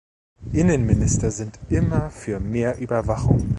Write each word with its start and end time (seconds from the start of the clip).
Innenminister 0.51 1.29
sind 1.29 1.59
immer 1.69 2.09
für 2.09 2.39
mehr 2.39 2.79
Überwachung. 2.79 3.49